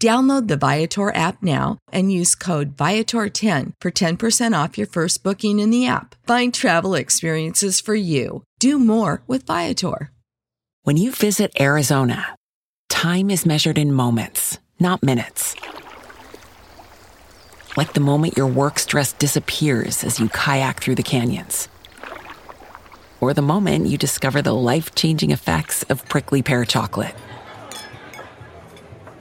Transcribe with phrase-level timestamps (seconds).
[0.00, 5.58] Download the Viator app now and use code Viator10 for 10% off your first booking
[5.58, 6.14] in the app.
[6.24, 8.44] Find travel experiences for you.
[8.60, 10.12] Do more with Viator.
[10.84, 12.36] When you visit Arizona,
[12.88, 15.56] time is measured in moments, not minutes.
[17.76, 21.68] Like the moment your work stress disappears as you kayak through the canyons.
[23.20, 27.16] Or the moment you discover the life changing effects of prickly pear chocolate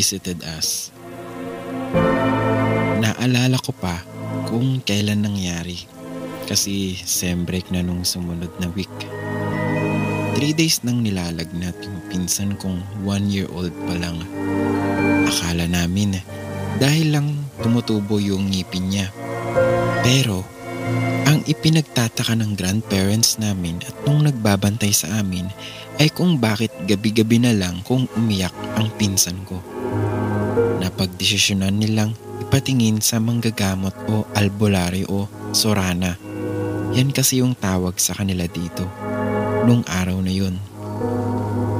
[0.00, 0.88] Visited us.
[3.04, 4.00] Naalala ko pa
[4.48, 5.76] kung kailan nangyari
[6.48, 8.88] kasi sem break na nung sumunod na week.
[10.40, 14.24] Three days nang nilalagnat yung pinsan kong one year old pa lang.
[15.28, 16.16] Akala namin
[16.80, 17.28] dahil lang
[17.60, 19.12] tumutubo yung ngipin niya.
[20.00, 20.48] Pero
[21.28, 25.44] ang ipinagtataka ng grandparents namin at nung nagbabantay sa amin
[26.00, 29.60] ay kung bakit gabi-gabi na lang kung umiyak ang pinsan ko.
[31.00, 32.12] Napagdesisyonan nilang
[32.44, 36.20] ipatingin sa manggagamot o albularyo o sorana.
[36.92, 38.84] Yan kasi yung tawag sa kanila dito.
[39.64, 40.60] Nung araw na yun.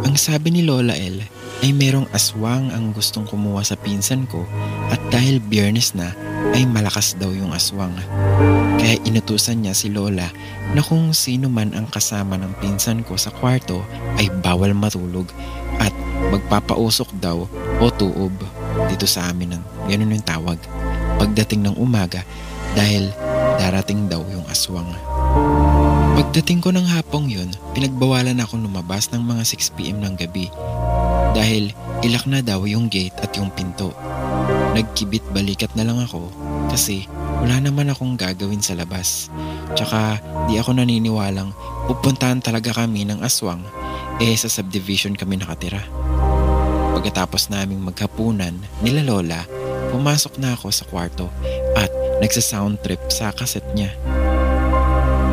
[0.08, 1.20] Ang sabi ni Lola El
[1.61, 4.49] ay merong aswang ang gustong kumuha sa pinsan ko
[4.88, 6.17] at dahil biyernes na
[6.56, 7.93] ay malakas daw yung aswang.
[8.81, 10.32] Kaya inutusan niya si Lola
[10.72, 13.84] na kung sino man ang kasama ng pinsan ko sa kwarto
[14.17, 15.28] ay bawal matulog
[15.76, 15.93] at
[16.32, 17.44] magpapausok daw
[17.84, 18.59] o tuob.
[18.90, 19.54] Dito sa amin,
[19.87, 20.58] ganun yung tawag.
[21.22, 22.26] Pagdating ng umaga
[22.75, 23.14] dahil
[23.62, 24.90] darating daw yung aswang.
[26.19, 30.50] Pagdating ko ng hapong yun, pinagbawalan ako lumabas ng mga 6pm ng gabi
[31.32, 31.70] dahil
[32.02, 33.94] ilak na daw yung gate at yung pinto.
[34.75, 36.28] Nagkibit balikat na lang ako
[36.69, 37.06] kasi
[37.40, 39.31] wala naman akong gagawin sa labas.
[39.78, 40.19] Tsaka
[40.50, 41.54] di ako naniniwalang
[41.86, 43.62] pupuntahan talaga kami ng aswang
[44.20, 45.81] eh sa subdivision kami nakatira.
[46.90, 49.46] Pagkatapos naming maghapunan nila lola,
[49.90, 51.26] pumasok na ako sa kwarto
[51.75, 51.90] at
[52.22, 53.94] nagsa-sound trip sa kaset niya.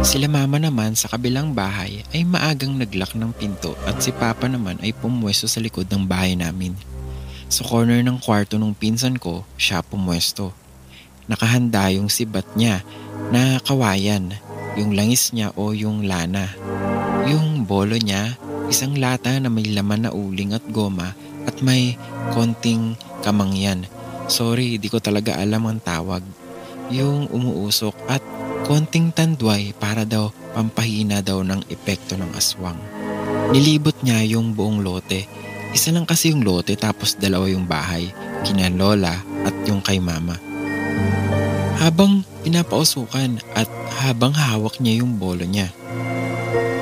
[0.06, 4.77] Sila mama naman sa kabilang bahay ay maagang naglock ng pinto at si papa naman
[4.86, 6.77] ay pumwesto sa likod ng bahay namin.
[7.50, 10.53] Sa corner ng kwarto ng pinsan ko, siya pumwesto.
[11.27, 12.86] Nakahanda yung sibat niya
[13.33, 14.38] na kawayan,
[14.80, 16.53] yung langis niya o yung lana.
[17.27, 18.38] Yung bolo niya,
[18.71, 21.18] isang lata na may laman na uling at goma
[21.48, 21.96] at may
[22.36, 23.88] konting kamangyan.
[24.28, 26.20] Sorry, di ko talaga alam ang tawag.
[26.92, 28.20] Yung umuusok at
[28.68, 32.78] konting tandway para daw pampahina daw ng epekto ng aswang.
[33.56, 35.24] Nilibot niya yung buong lote.
[35.72, 38.12] Isa lang kasi yung lote tapos dalawa yung bahay,
[38.44, 39.16] kina lola
[39.48, 40.36] at yung kay mama.
[41.80, 43.70] Habang pinapausukan at
[44.04, 45.72] habang hawak niya yung bolo niya.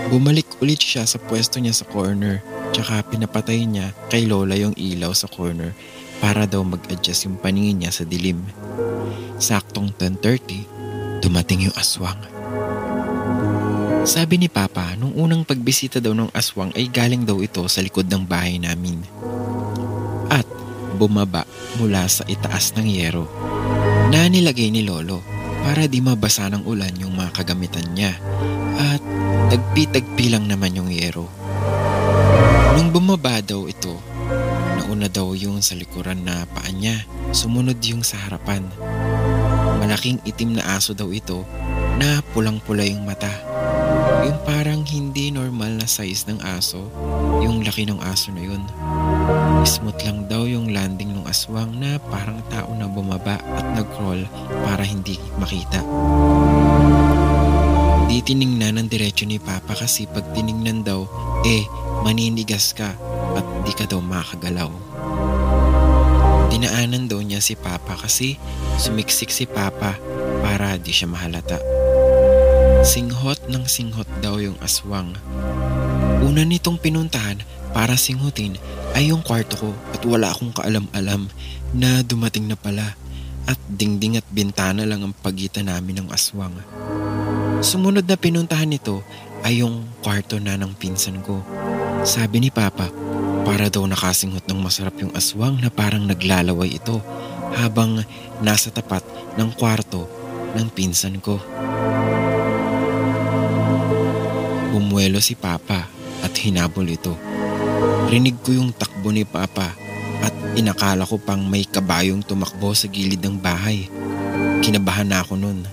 [0.09, 5.15] Bumalik ulit siya sa pwesto niya sa corner tsaka pinapatay niya kay Lola yung ilaw
[5.15, 5.71] sa corner
[6.19, 8.43] para daw mag-adjust yung paningin niya sa dilim.
[9.39, 12.19] Saktong 10.30, dumating yung aswang.
[14.03, 18.11] Sabi ni Papa, nung unang pagbisita daw ng aswang ay galing daw ito sa likod
[18.11, 18.99] ng bahay namin.
[20.27, 20.45] At
[20.99, 21.47] bumaba
[21.79, 23.25] mula sa itaas ng yero
[24.11, 25.23] na nilagay ni Lolo
[25.63, 28.13] para di mabasa ng ulan yung mga kagamitan niya
[28.77, 29.01] at
[29.49, 31.25] tagpi-tagpi lang naman yung yero.
[32.75, 33.95] Nung bumaba daw ito,
[34.75, 38.67] nauna daw yung sa likuran na paa niya, sumunod yung sa harapan.
[39.79, 41.47] Malaking itim na aso daw ito
[41.95, 43.31] na pulang-pula yung mata.
[44.27, 46.91] Yung parang hindi normal na size ng aso,
[47.39, 48.67] yung laki ng aso na yun.
[49.63, 54.27] Smooth lang daw yung landing ng aswang na parang tao na bumaba at nag-crawl
[54.67, 55.79] para hindi makita.
[58.11, 61.07] Di tiningnan ng diretsyo ni Papa kasi pag tiningnan daw,
[61.47, 61.63] eh
[62.05, 62.93] maninigas ka
[63.33, 64.69] at di ka daw makagalaw.
[66.53, 68.37] Dinaanan daw niya si Papa kasi
[68.77, 69.97] sumiksik si Papa
[70.45, 71.57] para di siya mahalata.
[72.85, 75.17] Singhot ng singhot daw yung aswang.
[76.21, 77.41] Una nitong pinuntahan
[77.73, 78.61] para singhutin
[78.93, 81.25] ay yung kwarto ko at wala akong kaalam-alam
[81.73, 82.93] na dumating na pala
[83.49, 86.53] at dingding at bintana lang ang pagitan namin ng aswang.
[87.65, 89.01] Sumunod na pinuntahan nito
[89.41, 91.41] ay yung kwarto na ng pinsan ko.
[92.05, 92.85] Sabi ni Papa,
[93.49, 97.01] para daw nakasinghot ng masarap yung aswang na parang naglalaway ito
[97.57, 98.05] habang
[98.45, 99.01] nasa tapat
[99.41, 100.05] ng kwarto
[100.53, 101.41] ng pinsan ko.
[104.69, 105.89] Bumuelo si Papa
[106.21, 107.17] at hinabol ito.
[108.05, 109.73] Rinig ko yung takbo ni Papa
[110.21, 113.89] at inakala ko pang may kabayong tumakbo sa gilid ng bahay.
[114.61, 115.65] Kinabahan na ako nun.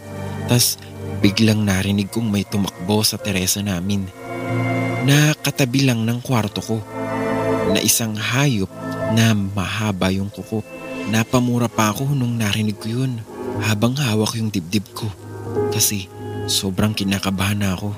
[0.49, 0.81] Tas
[1.21, 4.22] biglang narinig kong may tumakbo sa Teresa namin.
[5.03, 6.77] Na katabi lang ng kwarto ko.
[7.73, 8.71] Na isang hayop
[9.13, 10.63] na mahaba yung kuko.
[11.11, 13.19] Napamura pa ako nung narinig ko yun
[13.63, 15.11] habang hawak yung dibdib ko.
[15.75, 16.07] Kasi
[16.47, 17.91] sobrang kinakabahan na ako.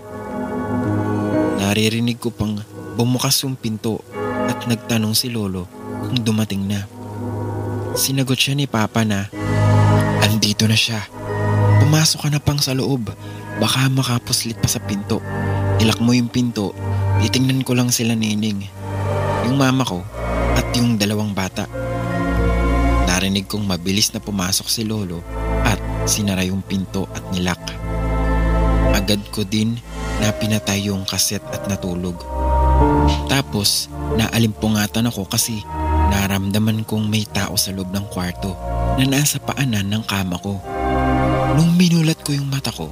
[1.60, 2.60] Naririnig ko pang
[2.94, 4.00] bumukas yung pinto
[4.48, 5.68] at nagtanong si Lolo
[6.06, 6.86] kung dumating na.
[7.94, 9.30] Sinagot siya ni Papa na,
[10.24, 11.04] Andito na siya.
[11.84, 13.12] Pumasok ka na pang sa loob.
[13.62, 15.22] Baka makapuslit pa sa pinto.
[15.78, 16.74] Ilak mo yung pinto.
[17.22, 18.66] Titingnan ko lang sila nining.
[19.46, 20.02] Yung mama ko
[20.54, 21.70] at yung dalawang bata.
[23.06, 25.22] Narinig kong mabilis na pumasok si Lolo
[25.62, 27.62] at sinara yung pinto at nilak.
[28.94, 29.78] Agad ko din
[30.18, 32.18] na pinatay yung kaset at natulog.
[33.30, 35.62] Tapos, naalimpungatan ako kasi
[36.10, 38.54] naramdaman kong may tao sa loob ng kwarto
[38.98, 40.58] na nasa paanan ng kama ko.
[41.54, 42.90] Nung minulat ko yung mata ko,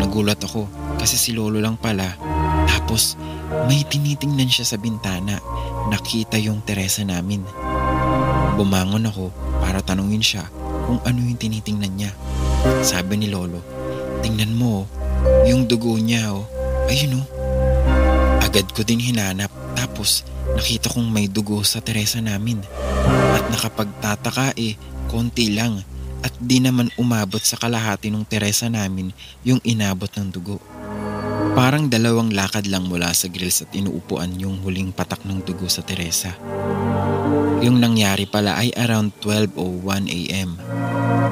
[0.00, 0.66] nagulat ako
[0.98, 2.18] kasi si Lolo lang pala.
[2.66, 3.14] Tapos,
[3.70, 5.38] may tinitingnan siya sa bintana.
[5.88, 7.46] Nakita yung Teresa namin.
[8.58, 9.30] Bumangon ako
[9.62, 10.44] para tanungin siya
[10.84, 12.12] kung ano yung tinitingnan niya.
[12.82, 13.62] Sabi ni Lolo,
[14.20, 14.84] tingnan mo,
[15.46, 16.44] yung dugo niya, oh.
[16.90, 17.26] ayun oh.
[18.42, 20.26] Agad ko din hinanap tapos
[20.58, 22.58] nakita kong may dugo sa Teresa namin.
[23.38, 24.74] At nakapagtataka eh,
[25.06, 25.86] konti lang
[26.20, 29.12] at di naman umabot sa kalahati ng Teresa namin
[29.44, 30.60] yung inabot ng dugo.
[31.56, 35.82] Parang dalawang lakad lang mula sa grills at inuupuan yung huling patak ng dugo sa
[35.82, 36.36] Teresa.
[37.60, 40.56] Yung nangyari pala ay around 12.01 a.m.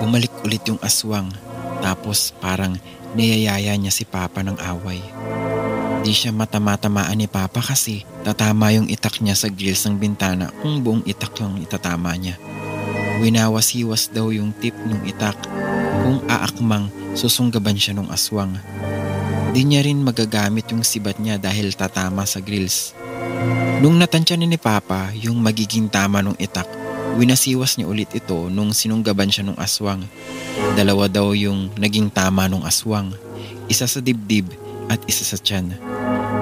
[0.02, 1.32] Bumalik ulit yung aswang
[1.80, 2.76] tapos parang
[3.16, 5.00] niyayaya niya si Papa ng away.
[6.04, 10.84] Di siya matamatamaan ni Papa kasi tatama yung itak niya sa grills ng bintana kung
[10.84, 12.36] buong itak yung itatama niya.
[13.18, 15.34] Winawas-hiwas daw yung tip ng itak
[16.06, 16.86] kung aakmang
[17.18, 18.54] susunggaban siya ng aswang.
[19.50, 22.94] Di niya rin magagamit yung sibat niya dahil tatama sa grills.
[23.82, 26.66] Nung natansya ni Papa yung magiging tama ng itak,
[27.18, 30.06] winasiwas niya ulit ito nung sinunggaban siya ng aswang.
[30.78, 33.10] Dalawa daw yung naging tama ng aswang.
[33.66, 34.50] Isa sa dibdib
[34.86, 35.74] at isa sa tiyan.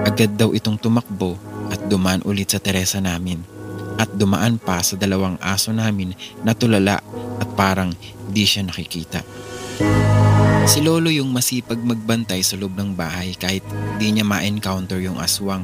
[0.05, 1.41] Agad daw itong tumakbo
[1.73, 3.56] at dumaan ulit sa Teresa namin.
[3.97, 6.13] At dumaan pa sa dalawang aso namin
[6.45, 7.01] na tulala
[7.41, 7.93] at parang
[8.29, 9.25] di siya nakikita.
[10.67, 13.63] Si Lolo yung masipag magbantay sa loob ng bahay kahit
[14.03, 15.63] di niya ma-encounter yung aswang.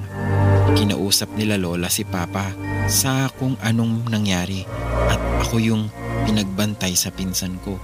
[0.78, 2.54] Kinausap nila Lola si Papa
[2.86, 4.62] sa kung anong nangyari
[5.10, 5.90] at ako yung
[6.22, 7.76] pinagbantay sa pinsan ko.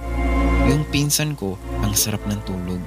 [0.71, 2.79] Yung pinsan ko ang sarap ng tulog.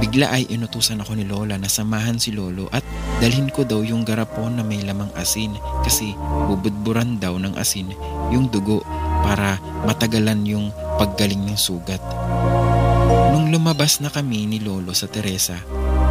[0.00, 2.80] Bigla ay inutusan ako ni Lola na samahan si Lolo at
[3.20, 5.52] dalhin ko daw yung garapon na may lamang asin
[5.84, 6.16] kasi
[6.48, 7.92] bubudburan daw ng asin
[8.32, 8.80] yung dugo
[9.20, 10.66] para matagalan yung
[10.96, 12.00] paggaling ng sugat.
[13.36, 15.60] Nung lumabas na kami ni Lolo sa Teresa,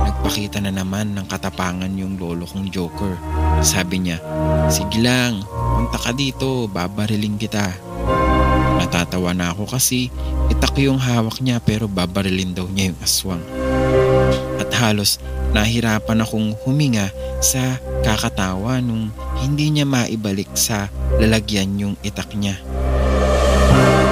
[0.06, 3.18] nagpakita na naman ng katapangan yung lolo kong joker.
[3.66, 4.22] Sabi niya,
[4.70, 7.74] sige lang, punta ka dito, babariling kita.
[8.78, 10.12] Natatawa na ako kasi
[10.54, 13.44] itak yung hawak niya pero babarilin daw niya yung aswang.
[14.60, 15.18] At halos
[15.50, 17.10] nahirapan akong huminga
[17.42, 19.10] sa kakatawa nung
[19.42, 22.60] hindi niya maibalik sa lalagyan yung itak niya.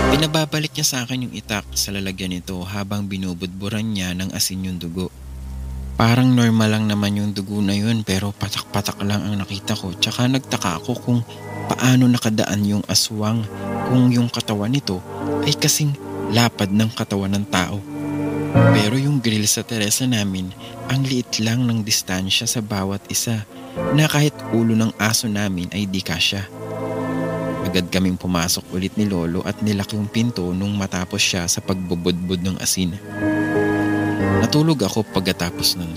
[0.07, 4.79] Pinababalik niya sa akin yung itak sa lalagyan nito habang binubudburan niya ng asin yung
[4.79, 5.13] dugo.
[5.97, 10.29] Parang normal lang naman yung dugo na yun pero patak-patak lang ang nakita ko tsaka
[10.29, 11.19] nagtaka ako kung
[11.67, 13.43] paano nakadaan yung aswang
[13.89, 15.01] kung yung katawan nito
[15.41, 15.97] ay kasing
[16.31, 17.96] lapad ng katawan ng tao.
[18.57, 20.49] Pero yung grill sa Teresa namin,
[20.87, 23.43] ang liit lang ng distansya sa bawat isa
[23.93, 26.47] na kahit ulo ng aso namin ay di kasya.
[27.67, 32.39] Agad kaming pumasok ulit ni Lolo at nilak yung pinto nung matapos siya sa pagbubudbud
[32.39, 32.95] ng asin.
[34.39, 35.91] Natulog ako pagkatapos nun.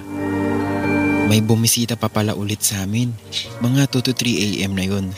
[1.30, 3.14] May bumisita pa pala ulit sa amin.
[3.62, 4.74] Mga 2 to 3 a.m.
[4.74, 5.14] na yun.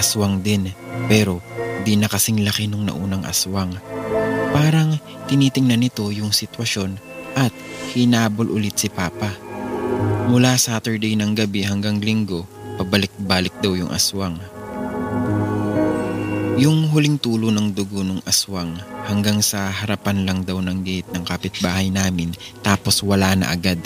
[0.00, 0.72] Aswang din,
[1.12, 1.44] pero
[1.84, 3.76] di na kasing laki nung naunang aswang.
[4.52, 5.00] Parang
[5.32, 7.00] tinitingnan nito yung sitwasyon
[7.36, 7.52] at
[7.96, 9.32] hinabol ulit si Papa.
[10.28, 12.44] Mula Saturday ng gabi hanggang linggo,
[12.76, 14.36] pabalik-balik daw yung aswang.
[16.60, 18.76] Yung huling tulo ng dugo ng aswang
[19.08, 23.80] hanggang sa harapan lang daw ng gate ng kapitbahay namin tapos wala na agad.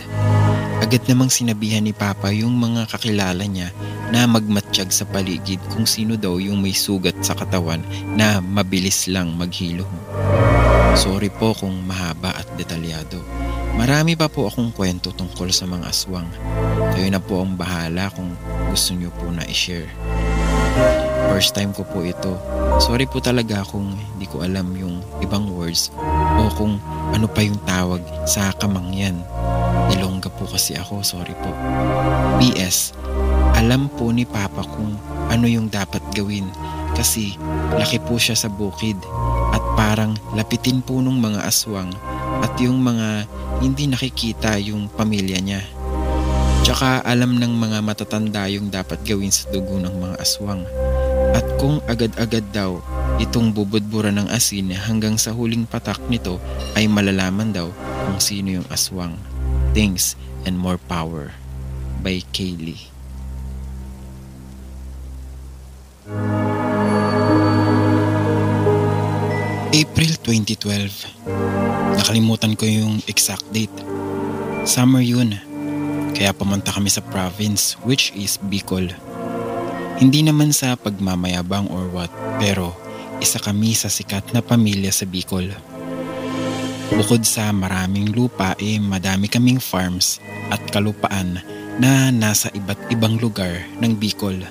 [0.83, 3.73] Agad namang sinabihan ni Papa yung mga kakilala niya
[4.13, 7.81] na magmatsyag sa paligid kung sino daw yung may sugat sa katawan
[8.13, 9.89] na mabilis lang maghilom.
[10.97, 13.21] Sorry po kung mahaba at detalyado.
[13.77, 16.25] Marami pa po akong kwento tungkol sa mga aswang.
[16.97, 18.33] Kayo na po ang bahala kung
[18.73, 19.93] gusto niyo po na i-share.
[21.29, 22.41] First time ko po ito.
[22.81, 25.93] Sorry po talaga kung hindi ko alam yung ibang words
[26.41, 26.81] o kung
[27.13, 29.21] ano pa yung tawag sa kamangyan.
[29.93, 31.53] Ilongga po kasi ako, sorry po.
[32.41, 32.97] PS,
[33.53, 34.97] alam po ni Papa kung
[35.29, 36.49] ano yung dapat gawin
[36.97, 37.37] kasi
[37.77, 38.97] laki po siya sa bukid
[39.57, 41.89] at parang lapitin po ng mga aswang
[42.45, 43.25] at yung mga
[43.65, 45.65] hindi nakikita yung pamilya niya.
[46.61, 50.67] Tsaka alam ng mga matatanda yung dapat gawin sa dugo ng mga aswang.
[51.33, 52.83] At kung agad-agad daw
[53.17, 56.37] itong bubudbura ng asin hanggang sa huling patak nito
[56.77, 57.73] ay malalaman daw
[58.05, 59.17] kung sino yung aswang.
[59.73, 61.33] Thanks and more power.
[62.05, 62.96] By Kaylee.
[69.97, 70.13] April
[70.45, 71.25] 2012.
[71.97, 73.73] Nakalimutan ko yung exact date.
[74.69, 75.41] Summer yun.
[76.13, 78.93] Kaya pumunta kami sa province which is Bicol.
[79.97, 82.77] Hindi naman sa pagmamayabang or what, pero
[83.25, 85.49] isa kami sa sikat na pamilya sa Bicol.
[86.93, 90.21] Bukod sa maraming lupa eh madami kaming farms
[90.53, 91.41] at kalupaan
[91.81, 94.45] na nasa iba't ibang lugar ng Bicol.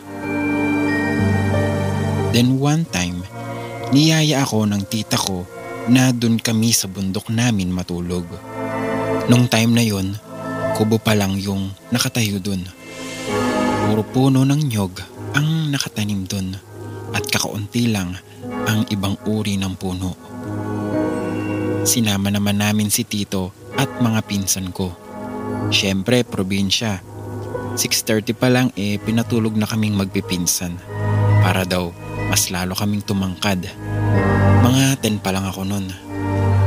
[2.33, 3.21] Then one time,
[3.93, 5.45] niyaya ako ng tita ko
[5.85, 8.25] na dun kami sa bundok namin matulog.
[9.29, 10.17] Nung time na yon,
[10.77, 12.65] kubo pa lang yung nakatayo dun.
[13.85, 14.93] Puro puno ng nyog
[15.37, 16.57] ang nakatanim dun
[17.13, 18.17] at kakaunti lang
[18.65, 20.17] ang ibang uri ng puno.
[21.85, 24.89] Sinama naman namin si Tito at mga pinsan ko.
[25.69, 27.01] Siyempre, probinsya.
[27.77, 30.79] 6.30 pa lang eh pinatulog na kaming magpipinsan
[31.43, 31.91] para daw
[32.29, 33.69] mas lalo kaming tumangkad.
[34.65, 35.87] Mga 10 pa lang ako noon.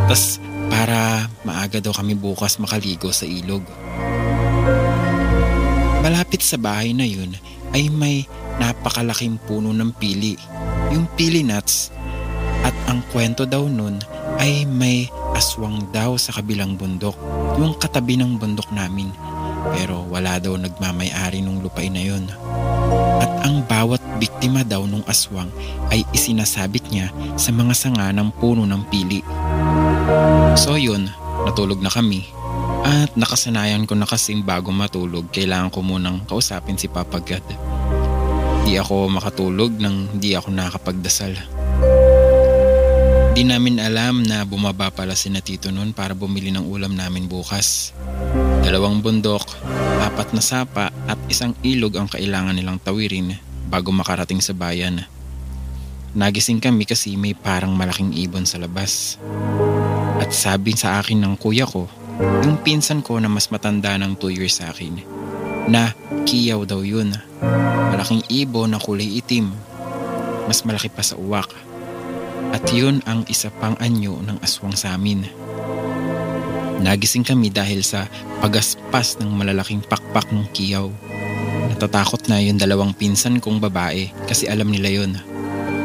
[0.07, 0.39] Tapos
[0.69, 3.65] para maaga daw kami bukas makaligo sa ilog.
[6.05, 7.35] Malapit sa bahay na yun
[7.75, 8.25] ay may
[8.57, 10.39] napakalaking puno ng pili.
[10.95, 11.93] Yung pili nuts.
[12.65, 14.01] At ang kwento daw nun
[14.39, 17.15] ay may aswang daw sa kabilang bundok.
[17.59, 19.11] Yung katabi ng bundok namin.
[19.75, 22.25] Pero wala daw nagmamayari nung lupain na yun.
[23.19, 25.49] At ang bawat biktima daw nung aswang
[25.95, 29.23] ay isinasabit niya sa mga sanga ng puno ng pili.
[30.59, 31.09] So yun,
[31.47, 32.27] natulog na kami.
[32.83, 37.47] At nakasanayan ko na kasing bago matulog, kailangan ko munang kausapin si Papa God.
[38.67, 41.33] Di ako makatulog nang di ako nakapagdasal.
[43.39, 47.31] Di namin alam na bumaba pala si na Tito noon para bumili ng ulam namin
[47.31, 47.95] bukas.
[48.67, 49.47] Dalawang bundok,
[50.03, 55.05] apat na sapa at isang ilog ang kailangan nilang tawirin bago makarating sa bayan.
[56.17, 59.21] Nagising kami kasi may parang malaking ibon sa labas.
[60.19, 61.87] At sabi sa akin ng kuya ko,
[62.43, 65.05] yung pinsan ko na mas matanda ng 2 years sa akin,
[65.69, 65.93] na
[66.25, 67.13] kiyaw daw yun.
[67.93, 69.53] Malaking ibon na kulay itim.
[70.49, 71.53] Mas malaki pa sa uwak.
[72.51, 75.29] At yun ang isa pang anyo ng aswang sa amin.
[76.81, 78.09] Nagising kami dahil sa
[78.41, 80.89] pagaspas ng malalaking pakpak ng kiyaw.
[81.79, 85.15] Natatakot na yung dalawang pinsan kong babae kasi alam nila yon.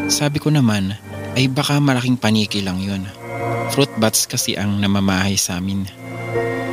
[0.10, 0.98] Sabi ko naman
[1.38, 3.06] ay baka malaking paniki lang yon.
[3.70, 5.86] Fruit bats kasi ang namamahay sa amin.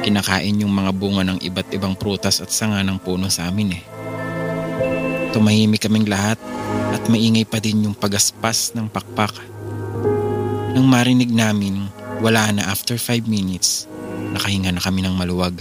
[0.00, 3.82] Kinakain yung mga bunga ng iba't ibang prutas at sanga ng puno sa amin eh.
[5.36, 6.40] Tumahimik kaming lahat
[6.96, 9.36] at maingay pa din yung pagaspas ng pakpak.
[10.72, 11.92] Nang marinig namin,
[12.24, 13.84] wala na after 5 minutes,
[14.32, 15.60] nakahinga na kami ng maluwag.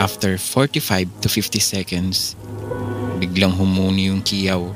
[0.00, 2.32] After 45 to 50 seconds,
[3.20, 4.72] biglang humuni yung kiyaw.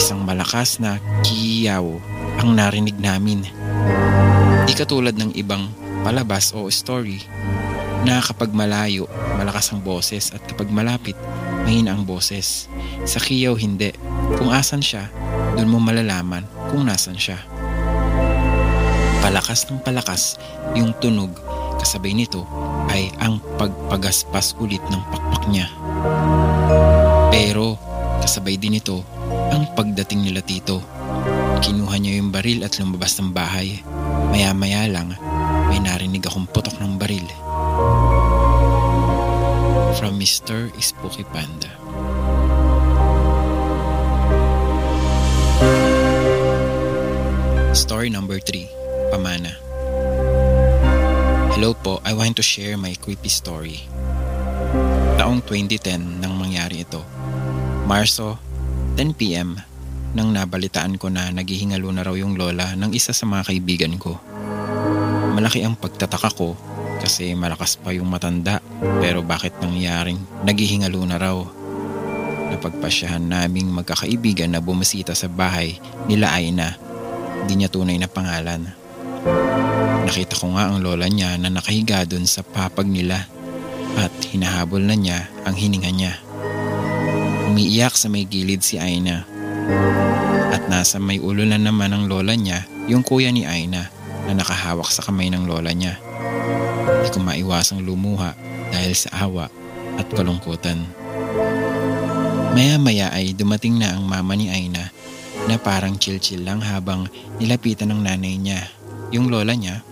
[0.00, 0.96] Isang malakas na
[1.28, 1.84] kiyaw
[2.40, 3.44] ang narinig namin.
[4.64, 5.68] Di katulad ng ibang
[6.00, 7.20] palabas o story
[8.08, 9.04] na kapag malayo,
[9.36, 11.20] malakas ang boses at kapag malapit,
[11.68, 12.64] mahina ang boses.
[13.04, 13.92] Sa kiyaw hindi.
[14.40, 15.12] Kung asan siya,
[15.52, 17.36] doon mo malalaman kung nasan siya.
[19.20, 20.40] Palakas ng palakas
[20.72, 21.36] yung tunog
[21.76, 22.48] kasabay nito
[22.96, 25.68] ay ang pagpagaspas ulit ng pakpak niya.
[27.28, 27.76] Pero
[28.24, 29.04] kasabay din ito
[29.52, 30.80] ang pagdating nila tito.
[31.60, 33.84] Kinuha niya yung baril at lumabas ng bahay.
[34.32, 35.12] Maya-maya lang
[35.68, 37.28] may narinig akong putok ng baril.
[40.00, 40.72] From Mr.
[40.80, 41.68] Spooky Panda.
[47.76, 49.65] Story number 3, Pamana.
[51.56, 53.80] Hello po, I want to share my creepy story.
[55.16, 57.00] Taong 2010 nang mangyari ito.
[57.88, 58.36] Marso,
[59.00, 59.56] 10pm,
[60.12, 64.20] nang nabalitaan ko na naghihingalo na raw yung lola ng isa sa mga kaibigan ko.
[65.32, 66.60] Malaki ang pagtataka ko
[67.00, 68.60] kasi malakas pa yung matanda
[69.00, 71.40] pero bakit nangyaring naghihingalo na raw.
[72.52, 76.76] Napagpasyahan naming magkakaibigan na bumisita sa bahay nila Aina.
[77.48, 78.76] Di niya tunay na pangalan.
[80.06, 83.26] Nakita ko nga ang lola niya na nakahiga doon sa papag nila
[83.98, 86.14] at hinahabol na niya ang hininga niya.
[87.50, 89.26] Umiiyak sa may gilid si Aina.
[90.54, 93.90] At nasa may ulo na naman ang lola niya yung kuya ni Aina
[94.30, 95.98] na nakahawak sa kamay ng lola niya.
[96.86, 98.30] Hindi ko maiwasang lumuha
[98.70, 99.50] dahil sa awa
[99.98, 100.86] at kalungkutan.
[102.54, 104.94] Maya-maya ay dumating na ang mama ni Aina
[105.50, 107.10] na parang chill-chill lang habang
[107.42, 108.60] nilapitan ng nanay niya,
[109.10, 109.82] yung lola niya.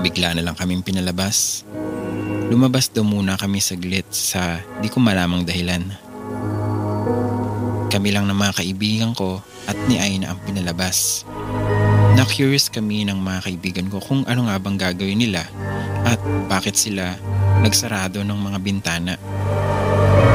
[0.00, 1.64] Bigla na lang kaming pinalabas.
[2.50, 5.86] Lumabas daw muna kami saglit sa di ko malamang dahilan.
[7.90, 11.22] Kami lang ng mga kaibigan ko at ni Aina ang pinalabas.
[12.18, 15.46] Na-curious kami ng mga kaibigan ko kung ano nga bang gagawin nila
[16.02, 16.18] at
[16.50, 17.14] bakit sila
[17.60, 19.14] nagsarado ng mga bintana.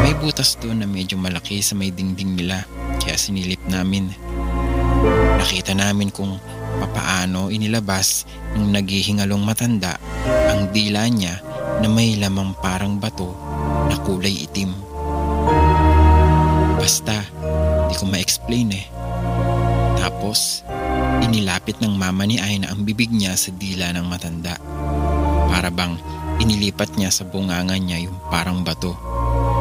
[0.06, 2.64] May butas doon na medyo malaki sa may dingding nila
[3.02, 4.14] kaya sinilip namin.
[5.42, 6.38] Nakita namin kung
[6.80, 9.98] papaano inilabas ng naghihingalong matanda
[10.52, 11.40] ang dila niya
[11.84, 13.36] na may lamang parang bato
[13.92, 14.72] na kulay itim.
[16.80, 17.26] Basta,
[17.90, 18.86] di ko ma-explain eh.
[20.00, 20.62] Tapos,
[21.26, 24.56] inilapit ng mama ni Aina ang bibig niya sa dila ng matanda.
[25.50, 25.98] Para bang
[26.38, 28.94] inilipat niya sa bunganga niya yung parang bato.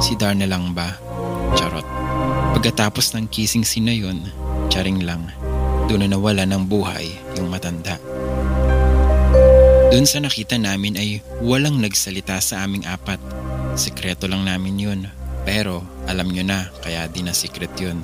[0.03, 0.93] Si Darna lang ba?
[1.55, 1.87] Charot.
[2.55, 4.19] Pagkatapos ng kissing scene na yun,
[4.69, 5.31] charing lang,
[5.87, 8.01] doon na nawala ng buhay yung matanda.
[9.95, 13.23] Doon sa nakita namin ay walang nagsalita sa aming apat.
[13.79, 15.01] Sekreto lang namin yun.
[15.45, 18.03] Pero alam nyo na kaya di na secret yun.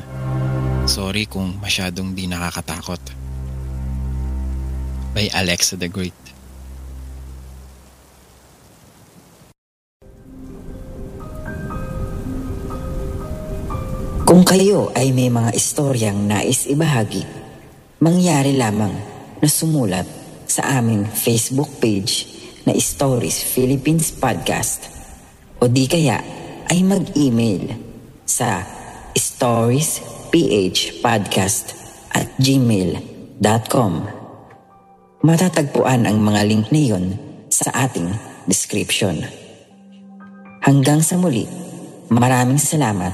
[0.87, 3.03] Sorry kung masyadong di nakakatakot.
[5.17, 6.15] By Alexa the Great.
[14.31, 17.40] Kung kayo ay may mga istoryang nais ibahagi,
[18.01, 18.97] mangyari lamang
[19.45, 20.09] na sumulat
[20.49, 22.25] sa aming Facebook page
[22.65, 24.89] na Stories Philippines Podcast
[25.61, 26.25] o di kaya
[26.73, 27.77] ay mag-email
[28.25, 28.65] sa
[29.13, 31.77] storiesphpodcast
[32.17, 33.93] at gmail.com
[35.21, 37.13] Matatagpuan ang mga link na iyon
[37.53, 38.09] sa ating
[38.49, 39.21] description.
[40.65, 41.45] Hanggang sa muli,
[42.09, 43.13] maraming salamat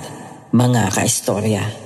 [0.55, 1.86] mga kaistorya.